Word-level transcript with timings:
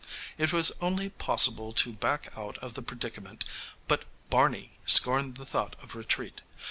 It 0.35 0.51
was 0.51 0.71
only 0.81 1.11
possible 1.11 1.73
to 1.73 1.93
back 1.93 2.33
out 2.35 2.57
of 2.57 2.73
the 2.73 2.81
predicament, 2.81 3.45
but 3.87 4.05
Barney 4.31 4.71
scorned 4.83 5.37
the 5.37 5.45
thought 5.45 5.75
of 5.79 5.93
retreat. 5.95 6.41